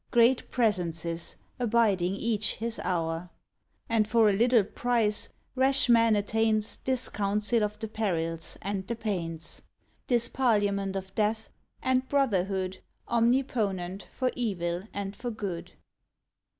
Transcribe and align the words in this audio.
Great 0.09 0.49
Presences, 0.49 1.35
abiding 1.59 2.15
each 2.15 2.55
his 2.55 2.79
hour; 2.83 3.29
And 3.87 4.07
for 4.07 4.31
a 4.31 4.33
little 4.33 4.63
price 4.63 5.29
rash 5.53 5.89
man 5.89 6.15
attains 6.15 6.77
This 6.77 7.07
council 7.07 7.63
of 7.63 7.77
the 7.77 7.87
perils 7.87 8.57
and 8.63 8.87
the 8.87 8.95
pains— 8.95 9.61
This 10.07 10.27
parliament 10.27 10.95
of 10.95 11.13
death, 11.13 11.49
and 11.83 12.09
brotherhood 12.09 12.79
Omniponent 13.09 14.01
for 14.05 14.31
evil 14.35 14.85
and 14.91 15.15
for 15.15 15.29
good. 15.29 15.73